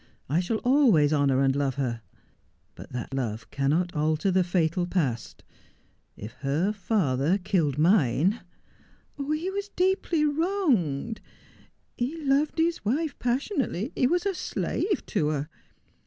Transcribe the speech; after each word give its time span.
I 0.27 0.39
shall 0.39 0.57
always 0.65 1.13
honour 1.13 1.41
and 1.43 1.55
love 1.55 1.75
her. 1.75 2.01
But 2.73 2.91
that 2.91 3.13
love 3.13 3.51
cannot 3.51 3.93
alter 3.95 4.31
the 4.31 4.43
fatal 4.43 4.87
past. 4.87 5.43
If 6.17 6.31
her 6.39 6.73
father 6.73 7.37
killed 7.37 7.77
mine 7.77 8.39
''He 9.19 9.51
was 9.51 9.69
deeply 9.69 10.25
wronged. 10.25 11.21
He 11.95 12.19
loved 12.25 12.57
his 12.57 12.83
wife 12.83 13.13
passionately— 13.19 13.91
he 13.95 14.07
was 14.07 14.25
a 14.25 14.33
slave 14.33 15.05
to 15.05 15.27
her. 15.27 15.49